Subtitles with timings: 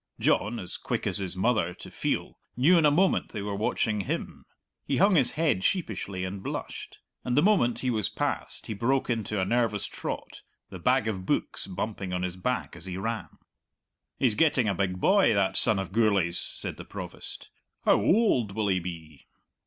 [0.19, 4.01] John, as quick as his mother to feel, knew in a moment they were watching
[4.01, 4.45] him.
[4.83, 9.11] He hung his head sheepishly and blushed, and the moment he was past he broke
[9.11, 10.41] into a nervous trot,
[10.71, 13.29] the bag of books bumping on his back as he ran.
[14.17, 17.51] "He's getting a big boy, that son of Gourlay's," said the Provost;
[17.85, 19.27] "how oald will he be?"